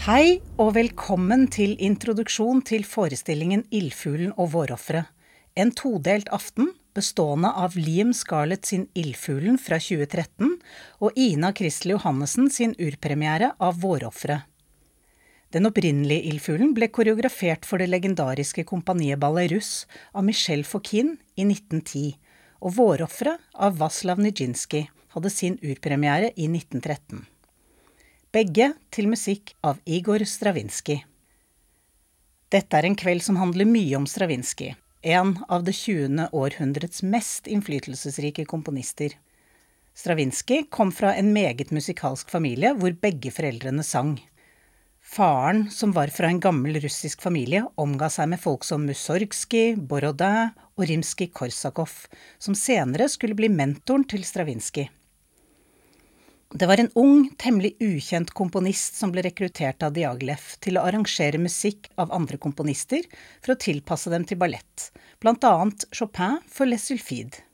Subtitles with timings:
[0.00, 5.10] Hei og velkommen til introduksjon til forestillingen Ildfuglen og vårofferet.
[5.52, 10.54] En todelt aften bestående av Liam Scarlett sin Ildfuglen fra 2013
[11.04, 14.46] og Ina Kristel Johannessen sin urpremiere av Vårofferet.
[15.52, 21.44] Den opprinnelige Ildfuglen ble koreografert for det legendariske kompaniet Ballet Russ av Michel Fokin i
[21.44, 22.14] 1910,
[22.64, 27.20] og Vårofferet av Vaslav Nijinsky hadde sin urpremiere i 1913.
[28.30, 31.00] Begge til musikk av Igor Stravinskij.
[32.54, 36.28] Dette er en kveld som handler mye om Stravinskij, en av det 20.
[36.30, 39.16] århundrets mest innflytelsesrike komponister.
[39.98, 44.14] Stravinskij kom fra en meget musikalsk familie hvor begge foreldrene sang.
[45.02, 50.54] Faren, som var fra en gammel russisk familie, omga seg med folk som Mussorgskij, Borodin
[50.78, 52.06] og Rimskij-Korsakov,
[52.38, 54.86] som senere skulle bli mentoren til Stravinskij.
[56.50, 61.38] Det var en ung, temmelig ukjent komponist som ble rekruttert av Diaglef til å arrangere
[61.38, 63.06] musikk av andre komponister
[63.38, 64.88] for å tilpasse dem til ballett,
[65.22, 67.44] blant annet Chopin for Les Sulfides.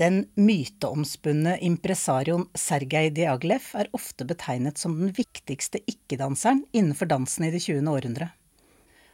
[0.00, 7.52] Den myteomspunne impresarioen Sergej Diaglef er ofte betegnet som den viktigste ikke-danseren innenfor dansen i
[7.54, 7.86] det 20.
[7.86, 8.30] århundre.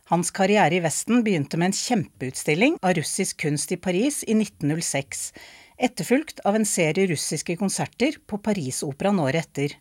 [0.08, 5.32] Hans karriere i Vesten begynte med en kjempeutstilling av russisk kunst i Paris i 1906,
[5.76, 9.76] etterfulgt av en serie russiske konserter på Parisoperaen året etter.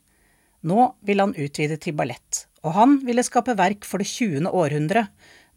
[0.66, 4.50] Nå ville han utvide til ballett, og han ville skape verk for det 20.
[4.50, 5.08] århundre,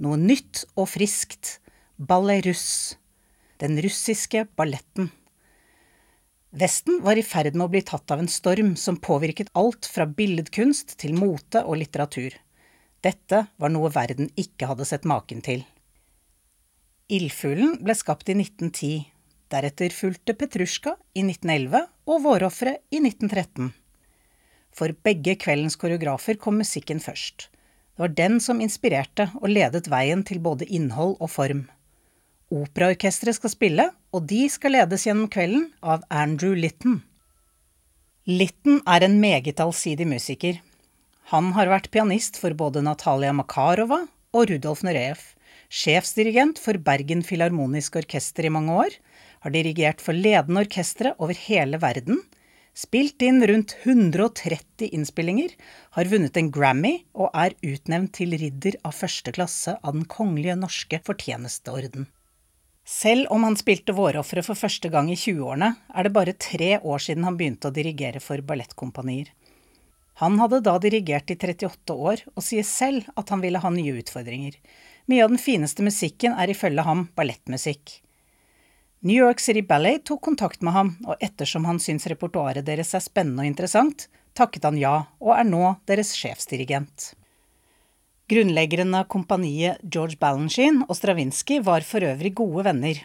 [0.05, 1.59] noe nytt og friskt,
[1.97, 2.99] ballet russ,
[3.59, 5.11] den russiske balletten.
[6.59, 10.07] Vesten var i ferd med å bli tatt av en storm som påvirket alt fra
[10.07, 12.33] billedkunst til mote og litteratur.
[13.05, 15.67] Dette var noe verden ikke hadde sett maken til.
[17.13, 19.05] Ildfuglen ble skapt i 1910,
[19.53, 23.73] deretter fulgte Petrusjka i 1911 og Vårofferet i 1913.
[24.75, 27.49] For begge kveldens koreografer kom musikken først.
[27.99, 31.65] Det var den som inspirerte og ledet veien til både innhold og form.
[32.55, 37.03] Operaorkesteret skal spille, og de skal ledes gjennom kvelden av Andrew Litton.
[38.29, 40.61] Litton er en meget allsidig musiker.
[41.33, 45.21] Han har vært pianist for både Natalia Makarova og Rudolf Nureyev,
[45.69, 48.97] sjefsdirigent for Bergen Filharmoniske Orkester i mange år,
[49.45, 52.21] har dirigert for ledende orkestre over hele verden,
[52.79, 55.55] spilt inn rundt 130 innspillinger,
[55.97, 60.59] har vunnet en Grammy og er utnevnt til ridder av første klasse av Den kongelige
[60.61, 62.07] norske fortjenesteorden.
[62.89, 67.03] Selv om han spilte Vårofre for første gang i 20-årene, er det bare tre år
[67.05, 69.29] siden han begynte å dirigere for ballettkompanier.
[70.23, 73.99] Han hadde da dirigert i 38 år, og sier selv at han ville ha nye
[74.01, 74.57] utfordringer.
[75.11, 78.01] Mye av den fineste musikken er ifølge ham ballettmusikk.
[79.01, 83.03] New York City Ballet tok kontakt med ham, og ettersom han syns repertoaret deres er
[83.05, 87.13] spennende og interessant, takket han ja, og er nå deres sjefsdirigent.
[88.29, 92.99] Grunnleggeren av kompaniet George Balanchine og Stravinskij var for øvrig gode venner.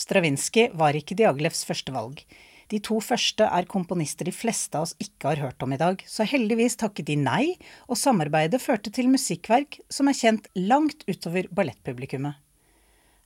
[0.00, 2.24] Stravinskij var ikke Diaglevs førstevalg.
[2.72, 6.00] De to første er komponister de fleste av oss ikke har hørt om i dag,
[6.08, 7.44] så heldigvis takket de nei,
[7.86, 12.40] og samarbeidet førte til musikkverk som er kjent langt utover ballettpublikummet.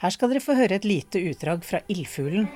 [0.01, 2.47] Her skal dere få høre et lite utdrag fra Ildfuglen.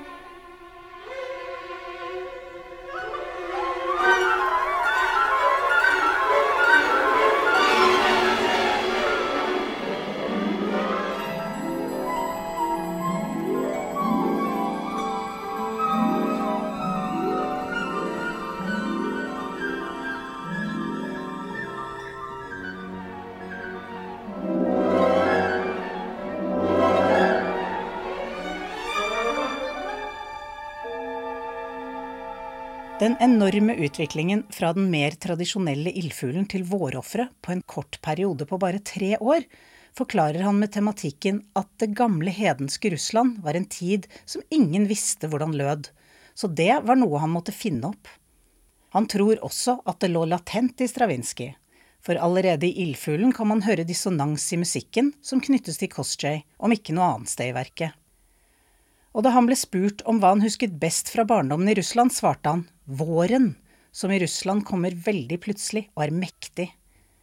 [33.01, 38.59] Den enorme utviklingen fra den mer tradisjonelle ildfuglen til vårofre på en kort periode på
[38.63, 39.43] bare tre år,
[39.99, 45.27] forklarer han med tematikken at det gamle hedenske Russland var en tid som ingen visste
[45.27, 45.89] hvordan lød,
[46.39, 48.07] så det var noe han måtte finne opp.
[48.95, 51.51] Han tror også at det lå latent i Stravinskij,
[51.99, 56.71] for allerede i Ildfuglen kan man høre dissonans i musikken som knyttes til Kosjej, om
[56.71, 57.99] ikke noe annet sted i verket.
[59.19, 62.55] Og da han ble spurt om hva han husket best fra barndommen i Russland, svarte
[62.55, 63.55] han våren,
[63.93, 66.69] som i Russland kommer veldig plutselig og er mektig.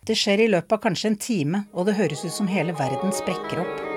[0.02, 3.14] Det skjer i løpet av kanskje en time, og det høres ut som hele verden
[3.14, 3.91] sprekker opp.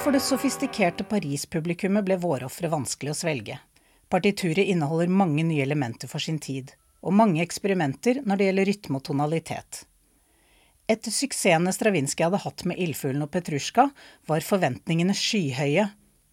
[0.00, 3.58] For det sofistikerte Paris-publikummet ble vårofre vanskelig å svelge.
[4.08, 6.72] Partituret inneholder mange nye elementer for sin tid,
[7.04, 9.82] og mange eksperimenter når det gjelder rytme og tonalitet.
[10.90, 13.90] Etter suksessene Stravinskij hadde hatt med Ildfuglen og Petrusjka,
[14.26, 15.90] var forventningene skyhøye,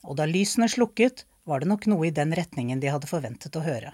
[0.07, 3.65] og da lysene slukket, var det nok noe i den retningen de hadde forventet å
[3.67, 3.93] høre.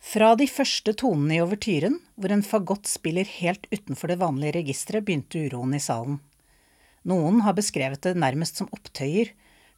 [0.00, 5.04] Fra de første tonene i overtyren, hvor en fagott spiller helt utenfor det vanlige registeret,
[5.04, 6.22] begynte uroen i salen.
[7.08, 9.32] Noen har beskrevet det nærmest som opptøyer.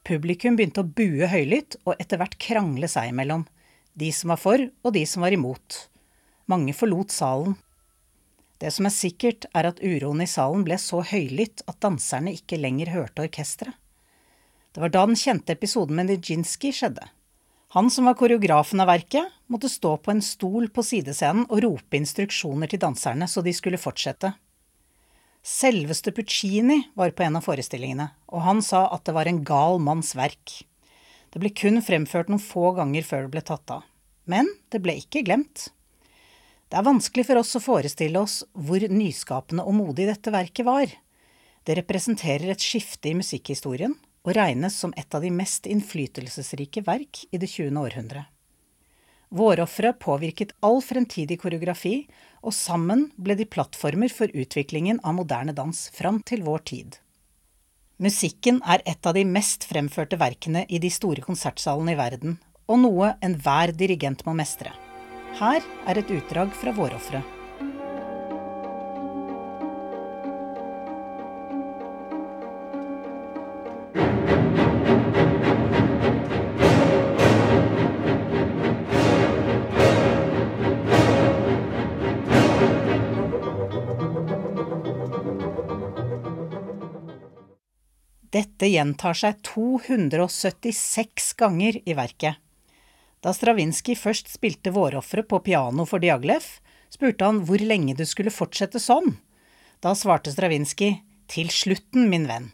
[0.07, 3.45] Publikum begynte å bue høylytt og etter hvert krangle seg imellom.
[3.95, 5.85] De som var for, og de som var imot.
[6.51, 7.55] Mange forlot salen.
[8.61, 12.59] Det som er sikkert, er at uroen i salen ble så høylytt at danserne ikke
[12.61, 13.77] lenger hørte orkesteret.
[14.71, 17.09] Det var da den kjente episoden med Nijinsky skjedde.
[17.75, 21.99] Han som var koreografen av verket, måtte stå på en stol på sidescenen og rope
[21.99, 24.33] instruksjoner til danserne så de skulle fortsette.
[25.43, 29.81] Selveste Puccini var på en av forestillingene, og han sa at det var en gal
[29.81, 30.61] manns verk.
[31.33, 33.87] Det ble kun fremført noen få ganger før det ble tatt av.
[34.29, 35.71] Men det ble ikke glemt.
[36.71, 40.93] Det er vanskelig for oss å forestille oss hvor nyskapende og modig dette verket var.
[41.65, 47.25] Det representerer et skifte i musikkhistorien, og regnes som et av de mest innflytelsesrike verk
[47.33, 47.73] i det 20.
[47.81, 48.27] århundre.
[49.31, 52.09] Vårofferet påvirket all fremtidig koreografi,
[52.43, 56.99] og sammen ble de plattformer for utviklingen av moderne dans fram til vår tid.
[58.01, 62.83] Musikken er et av de mest fremførte verkene i de store konsertsalene i verden, og
[62.83, 64.73] noe enhver dirigent må mestre.
[65.39, 67.40] Her er et utdrag fra Vårofferet.
[88.31, 92.39] Dette gjentar seg 276 ganger i verket.
[93.21, 96.47] Da Stravinskij først spilte Vårofferet på piano for Diaglev,
[96.89, 99.17] spurte han hvor lenge det skulle fortsette sånn.
[99.83, 101.01] Da svarte Stravinskij
[101.31, 102.49] til slutten, min venn.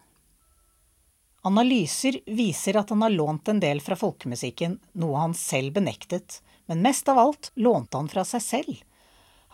[1.46, 6.82] Analyser viser at han har lånt en del fra folkemusikken, noe han selv benektet, men
[6.82, 8.80] mest av alt lånte han fra seg selv.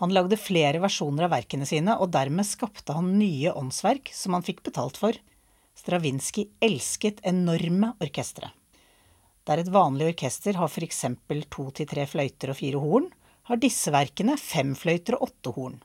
[0.01, 4.47] Han lagde flere versjoner av verkene sine, og dermed skapte han nye åndsverk som han
[4.47, 5.19] fikk betalt for.
[5.83, 8.53] Stravinskij elsket enorme orkestre.
[9.43, 13.09] Der et vanlig orkester har for eksempel to til tre fløyter og fire horn,
[13.51, 15.81] har disse verkene fem fløyter og åtte horn.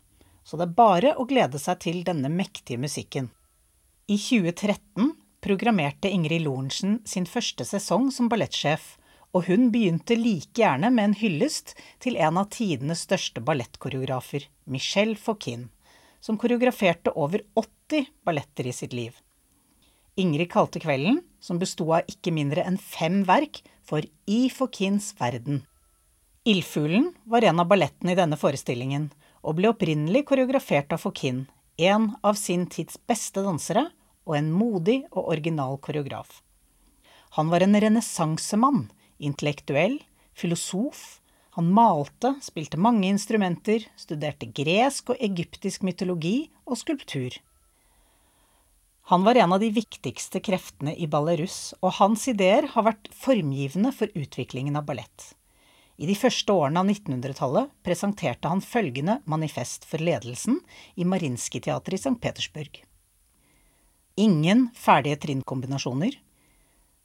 [0.45, 3.31] Så det er bare å glede seg til denne mektige musikken.
[4.05, 8.99] I 2013 programmerte Ingrid Lorentzen sin første sesong som ballettsjef,
[9.33, 11.73] og hun begynte like gjerne med en hyllest
[12.05, 15.71] til en av tidenes største ballettkoreografer, Michelle Fauquin,
[16.21, 19.17] som koreograferte over 80 balletter i sitt liv.
[20.17, 25.61] Ingrid kalte kvelden, som besto av ikke mindre enn fem verk, for I Fokins verden.
[26.47, 29.11] Ildfuglen var en av ballettene i denne forestillingen,
[29.45, 31.45] og ble opprinnelig koreografert av Fokin,
[31.77, 33.85] en av sin tids beste dansere
[34.27, 36.41] og en modig og original koreograf.
[37.37, 38.87] Han var en renessansemann,
[39.19, 39.99] intellektuell,
[40.33, 41.19] filosof,
[41.57, 47.33] han malte, spilte mange instrumenter, studerte gresk og egyptisk mytologi og skulptur.
[49.09, 53.93] Han var en av de viktigste kreftene i Ballerus, og hans ideer har vært formgivende
[53.95, 55.29] for utviklingen av ballett.
[55.95, 60.59] I de første årene av 1900-tallet presenterte han følgende manifest for ledelsen
[60.99, 62.17] i Marinskij-teatret i St.
[62.19, 62.81] Petersburg.
[64.19, 66.19] Ingen ferdige trinnkombinasjoner.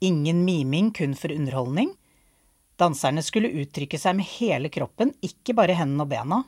[0.03, 1.95] Ingen miming kun for underholdning.
[2.83, 6.43] Danserne skulle uttrykke seg med hele kroppen, ikke bare hendene og bena.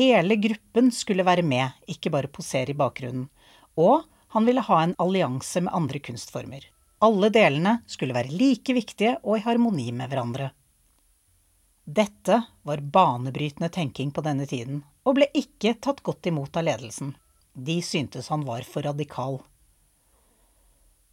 [0.00, 3.28] Hele gruppen skulle være med, ikke bare posere i bakgrunnen.
[3.76, 6.66] Og han ville ha en allianse med andre kunstformer.
[6.98, 10.50] Alle delene skulle være like viktige og i harmoni med hverandre.
[11.88, 17.14] Dette var banebrytende tenking på denne tiden, og ble ikke tatt godt imot av ledelsen.
[17.56, 19.38] De syntes han var for radikal.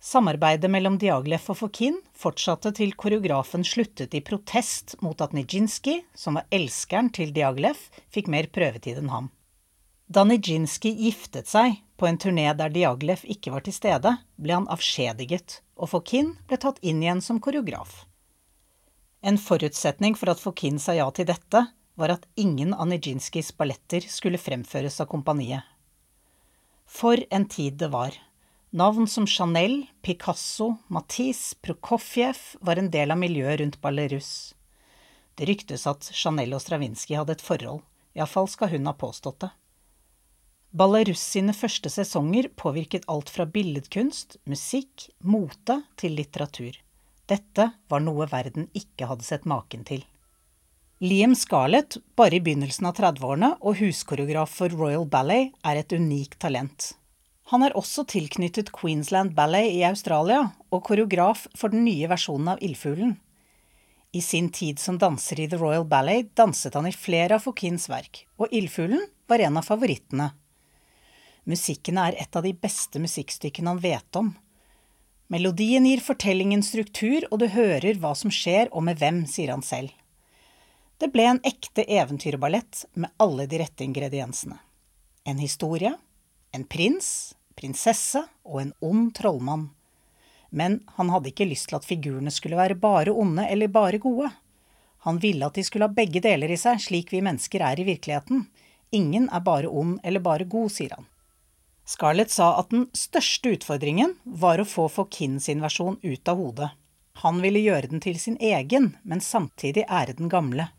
[0.03, 6.35] Samarbeidet mellom Diaglef og Fokin fortsatte til koreografen sluttet i protest mot at Nijinsky, som
[6.41, 9.31] var elskeren til Diaglef, fikk mer prøvetid enn ham.
[10.07, 14.67] Da Nijinsky giftet seg, på en turné der Diaglev ikke var til stede, ble han
[14.71, 18.03] avskjediget, og Fokin ble tatt inn igjen som koreograf.
[19.23, 21.61] En forutsetning for at Fokin sa ja til dette,
[21.95, 25.63] var at ingen av Nijinskys balletter skulle fremføres av kompaniet.
[26.89, 28.17] For en tid det var.
[28.73, 34.53] Navn som Chanel, Picasso, Matisse, Prokofjev var en del av miljøet rundt Ballerus.
[35.37, 37.85] Det ryktes at Chanel og Stravinskij hadde et forhold,
[38.17, 39.53] iallfall skal hun ha påstått det.
[40.73, 46.79] Ballerus sine første sesonger påvirket alt fra billedkunst, musikk, mote til litteratur.
[47.29, 50.01] Dette var noe verden ikke hadde sett maken til.
[51.03, 56.39] Liam Scarlett, bare i begynnelsen av 30-årene og huskoreograf for Royal Ballet, er et unikt
[56.41, 56.95] talent.
[57.53, 62.65] Han er også tilknyttet Queensland Ballet i Australia og koreograf for den nye versjonen av
[62.65, 63.19] Ildfuglen.
[64.13, 67.91] I sin tid som danser i The Royal Ballet danset han i flere av Fokins
[67.93, 70.33] verk, og Ildfuglen var en av favorittene.
[71.49, 74.31] Musikken er et av de beste musikkstykkene han vet om.
[75.27, 79.63] Melodien gir fortellingen struktur, og du hører hva som skjer og med hvem, sier han
[79.65, 79.91] selv.
[81.01, 84.59] Det ble en ekte eventyrballett med alle de rette ingrediensene.
[85.27, 85.91] En historie,
[86.55, 89.69] en prins, prinsesse og en ond trollmann.
[90.53, 94.29] Men han hadde ikke lyst til at figurene skulle være bare onde eller bare gode.
[95.07, 97.87] Han ville at de skulle ha begge deler i seg, slik vi mennesker er i
[97.87, 98.45] virkeligheten.
[98.95, 101.09] Ingen er bare ond eller bare god, sier han.
[101.85, 106.69] Scarlett sa at den største utfordringen var å få Fokin sin versjon ut av hodet.
[107.21, 110.69] Han ville gjøre den til sin egen, men samtidig ære den gamle.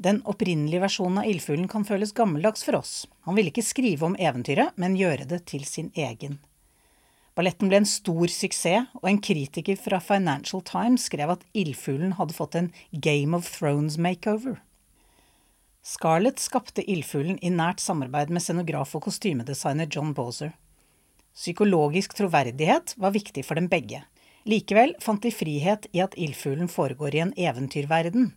[0.00, 2.94] Den opprinnelige versjonen av Ildfuglen kan føles gammeldags for oss.
[3.28, 6.38] Han ville ikke skrive om eventyret, men gjøre det til sin egen.
[7.36, 12.36] Balletten ble en stor suksess, og en kritiker fra Financial Times skrev at Ildfuglen hadde
[12.36, 14.62] fått en Game of Thrones makeover.
[15.90, 20.52] Scarlett skapte Ildfuglen i nært samarbeid med scenograf og kostymedesigner John Bowser.
[21.34, 24.04] Psykologisk troverdighet var viktig for dem begge.
[24.46, 28.28] Likevel fant de frihet i at Ildfuglen foregår i en eventyrverden.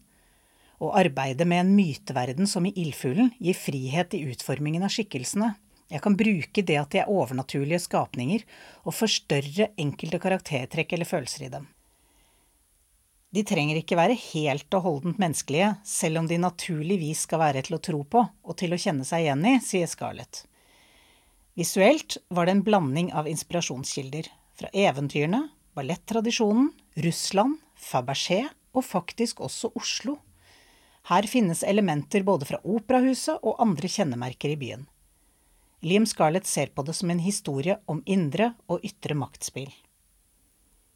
[0.81, 5.51] Å arbeide med en myteverden som i Ildfuglen gir frihet i utformingen av skikkelsene.
[5.93, 8.41] Jeg kan bruke det at de er overnaturlige skapninger,
[8.81, 11.69] og forstørre enkelte karaktertrekk eller følelser i dem.
[13.33, 17.79] De trenger ikke være helt og holdent menneskelige, selv om de naturligvis skal være til
[17.79, 20.43] å tro på og til å kjenne seg igjen i, sier Scarlett.
[21.57, 26.69] Visuelt var det en blanding av inspirasjonskilder, fra eventyrene, ballettradisjonen,
[27.01, 30.19] Russland, Fabergé og faktisk også Oslo.
[31.09, 34.85] Her finnes elementer både fra operahuset og andre kjennemerker i byen.
[35.83, 39.73] Liam Scarlett ser på det som en historie om indre og ytre maktspill.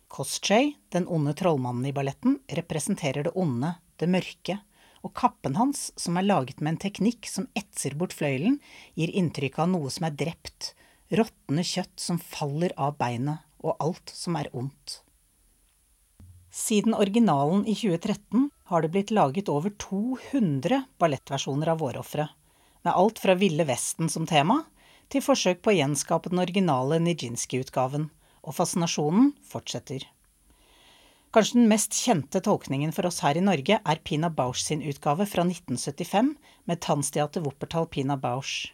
[0.07, 4.59] Koschei, den onde trollmannen i balletten, representerer det onde, det mørke,
[5.05, 8.57] og kappen hans, som er laget med en teknikk som etser bort fløyelen,
[8.97, 10.71] gir inntrykk av noe som er drept,
[11.13, 15.01] råtne kjøtt som faller av beinet, og alt som er ondt.
[16.53, 22.29] Siden originalen i 2013 har det blitt laget over 200 ballettversjoner av Vårofre,
[22.81, 24.63] med alt fra Ville Vesten som tema,
[25.11, 28.09] til forsøk på å gjenskape den originale Nijinsky-utgaven,
[28.47, 30.07] og fascinasjonen fortsetter.
[31.35, 35.27] Kanskje den mest kjente tolkningen for oss her i Norge er Pina Bausch sin utgave
[35.27, 36.31] fra 1975
[36.65, 38.71] med Tanztheater Wuppertal Pina Bausch.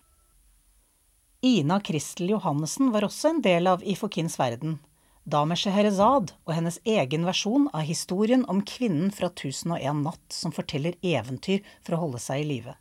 [1.44, 4.78] Ina Kristel Johannessen var også en del av Ifokins verden,
[5.26, 10.56] da med Scheherazade og hennes egen versjon av historien om kvinnen fra 1001 natt som
[10.56, 12.78] forteller eventyr for å holde seg i live.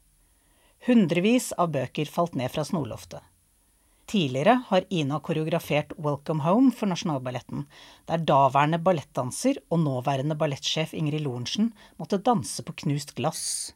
[0.87, 3.23] Hundrevis av bøker falt ned fra snorloftet.
[4.13, 7.63] Tidligere har Ina koreografert Welcome Home for Nasjonalballetten,
[8.05, 13.73] der daværende ballettdanser og nåværende ballettsjef Ingrid Lorentzen måtte danse på knust glass.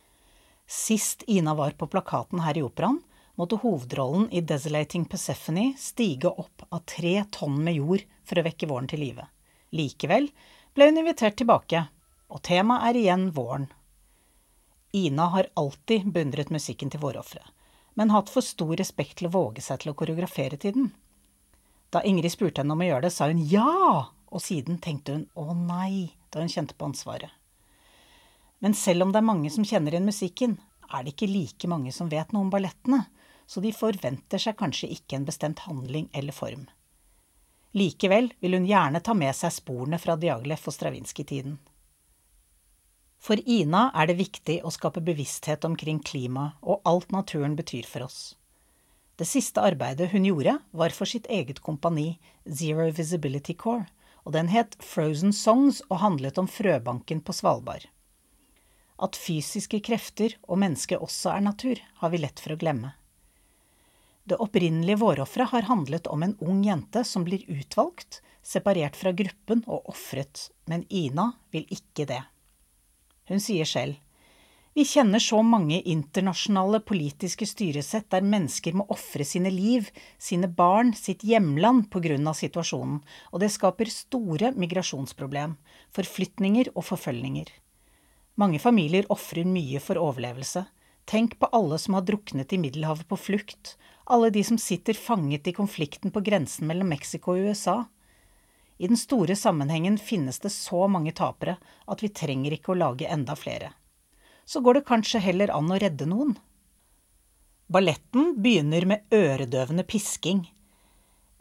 [0.69, 3.00] Sist Ina var på plakaten her i operaen,
[3.40, 8.69] måtte hovedrollen i Desolating Persephone stige opp av tre tonn med jord for å vekke
[8.69, 9.25] våren til live.
[9.73, 10.28] Likevel
[10.76, 11.87] ble hun invitert tilbake,
[12.28, 13.71] og temaet er igjen våren.
[14.93, 17.56] Ina har alltid beundret musikken til vårofre
[17.97, 20.91] men hatt for stor respekt til å våge seg til å koreografere til den.
[21.95, 25.26] Da Ingrid spurte henne om å gjøre det, sa hun ja, og siden tenkte hun
[25.38, 27.33] å nei, da hun kjente på ansvaret.
[28.61, 30.59] Men selv om det er mange som kjenner igjen musikken,
[30.93, 33.07] er det ikke like mange som vet noe om ballettene,
[33.47, 36.67] så de forventer seg kanskje ikke en bestemt handling eller form.
[37.76, 41.59] Likevel vil hun gjerne ta med seg sporene fra Diaglef og Stravinskij-tiden.
[43.26, 48.04] For Ina er det viktig å skape bevissthet omkring klima og alt naturen betyr for
[48.06, 48.37] oss.
[49.18, 53.88] Det siste arbeidet hun gjorde, var for sitt eget kompani, Zero Visibility Corps,
[54.23, 57.88] og den het Frozen Songs og handlet om frøbanken på Svalbard.
[59.02, 62.92] At fysiske krefter og mennesket også er natur, har vi lett for å glemme.
[64.23, 69.66] Det opprinnelige vårofferet har handlet om en ung jente som blir utvalgt, separert fra gruppen
[69.66, 72.23] og ofret, men Ina vil ikke det.
[73.26, 74.02] Hun sier selv
[74.76, 79.87] vi kjenner så mange internasjonale politiske styresett der mennesker må ofre sine liv,
[80.21, 82.99] sine barn, sitt hjemland på grunn av situasjonen,
[83.33, 85.54] og det skaper store migrasjonsproblem,
[85.97, 87.49] forflytninger og forfølgninger.
[88.37, 90.66] Mange familier ofrer mye for overlevelse.
[91.09, 95.49] Tenk på alle som har druknet i Middelhavet på flukt, Alle de som sitter fanget
[95.49, 97.88] i konflikten på grensen mellom Mexico og USA.
[98.78, 101.56] I den store sammenhengen finnes det så mange tapere
[101.87, 103.73] at vi trenger ikke å lage enda flere.
[104.45, 106.37] Så går det kanskje heller an å redde noen.
[107.66, 110.45] Balletten begynner med øredøvende pisking.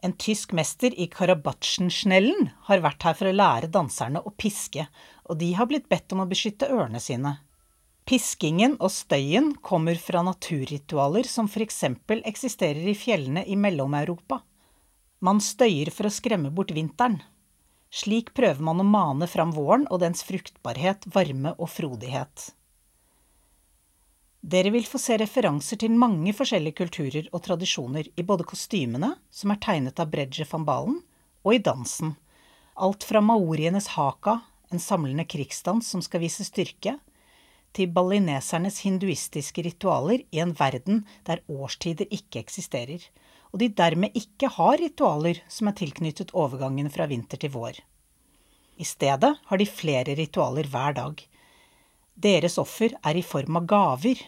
[0.01, 4.87] En tysk mester i Karabatschen-snellen har vært her for å lære danserne å piske,
[5.29, 7.37] og de har blitt bedt om å beskytte ørene sine.
[8.05, 14.43] Piskingen og støyen kommer fra naturritualer som eksempel eksisterer i fjellene i Mellom-Europa.
[15.23, 17.21] Man støyer for å skremme bort vinteren.
[17.95, 22.51] Slik prøver man å mane fram våren og dens fruktbarhet, varme og frodighet.
[24.45, 29.53] Dere vil få se referanser til mange forskjellige kulturer og tradisjoner i både kostymene, som
[29.53, 30.99] er tegnet av Bredje van Balen,
[31.41, 32.13] og i dansen.
[32.75, 36.97] Alt fra maorienes haka, en samlende krigsdans som skal vise styrke,
[37.75, 43.01] til balinesernes hinduistiske ritualer i en verden der årstider ikke eksisterer,
[43.55, 47.77] og de dermed ikke har ritualer som er tilknyttet overgangen fra vinter til vår.
[48.75, 51.21] I stedet har de flere ritualer hver dag.
[52.19, 54.19] Deres offer er i form av gaver.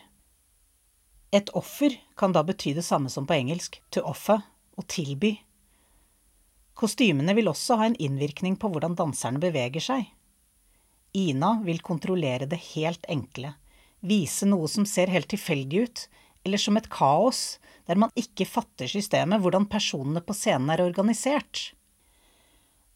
[1.35, 4.39] Et offer kan da bety det samme som på engelsk to offer,
[4.79, 5.33] å tilby.
[6.79, 10.07] Kostymene vil også ha en innvirkning på hvordan danserne beveger seg.
[11.19, 13.57] Ina vil kontrollere det helt enkle,
[13.99, 16.09] vise noe som ser helt tilfeldig ut,
[16.47, 21.71] eller som et kaos, der man ikke fatter systemet, hvordan personene på scenen er organisert.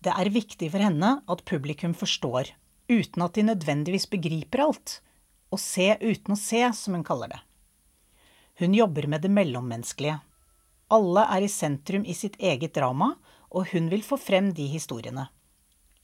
[0.01, 2.51] Det er viktig for henne at publikum forstår,
[2.91, 4.97] uten at de nødvendigvis begriper alt,
[5.51, 7.41] å se uten å se, som hun kaller det.
[8.61, 10.19] Hun jobber med det mellommenneskelige.
[10.91, 13.13] Alle er i sentrum i sitt eget drama,
[13.51, 15.29] og hun vil få frem de historiene.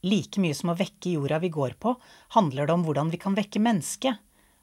[0.06, 1.95] Like mye som å vekke jorda vi går på,
[2.38, 4.19] handler det om hvordan vi kan vekke mennesket.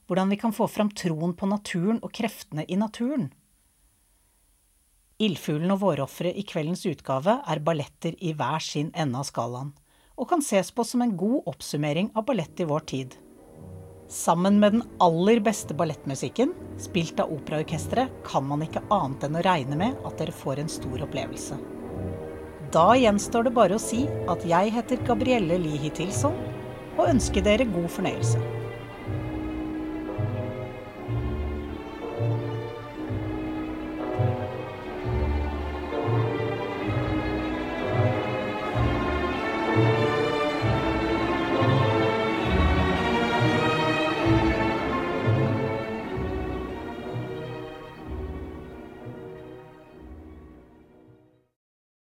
[0.09, 3.33] Hvordan vi kan få fram troen på naturen og kreftene i naturen.
[5.25, 9.71] Ildfuglen og vårofferet i kveldens utgave er balletter i hver sin ende av skalaen,
[10.21, 13.15] og kan ses på som en god oppsummering av ballett i vår tid.
[14.11, 19.45] Sammen med den aller beste ballettmusikken, spilt av operaorkesteret, kan man ikke annet enn å
[19.47, 21.57] regne med at dere får en stor opplevelse.
[22.75, 26.37] Da gjenstår det bare å si at jeg heter Gabrielle Lihi Tilson,
[26.99, 28.43] og ønsker dere god fornøyelse.